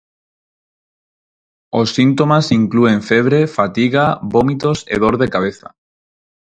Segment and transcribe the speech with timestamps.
[1.79, 5.67] Os síntomas inclúen febre, fatiga, vómitos e dor de cabeza.